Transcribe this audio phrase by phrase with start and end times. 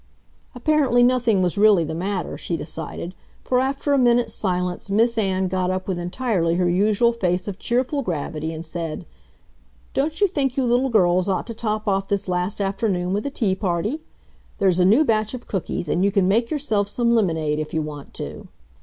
[0.55, 3.13] Apparently nothing was really the matter, she decided,
[3.43, 7.59] for after a minute's silence Miss Ann got up with entirely her usual face of
[7.59, 9.05] cheerful gravity, and said:
[9.93, 13.29] "Don't you think you little girls ought to top off this last afternoon with a
[13.29, 14.01] tea party?
[14.57, 17.83] There's a new batch of cookies, and you can make yourselves some lemonade if you
[17.83, 18.47] want to."